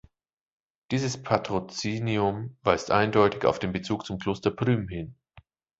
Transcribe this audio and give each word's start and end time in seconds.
Dieses 0.89 1.21
Patrozinium 1.21 2.57
weist 2.63 2.89
eindeutig 2.89 3.45
auf 3.45 3.59
den 3.59 3.71
Bezug 3.71 4.03
zum 4.07 4.17
Kloster 4.17 4.49
Prüm 4.49 4.87
hin. 4.87 5.13